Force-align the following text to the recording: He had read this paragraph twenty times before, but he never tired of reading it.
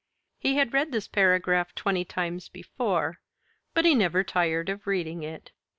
He 0.39 0.55
had 0.55 0.73
read 0.73 0.91
this 0.91 1.07
paragraph 1.07 1.75
twenty 1.75 2.03
times 2.05 2.49
before, 2.49 3.19
but 3.75 3.85
he 3.85 3.93
never 3.93 4.23
tired 4.23 4.67
of 4.67 4.87
reading 4.87 5.21
it. 5.21 5.51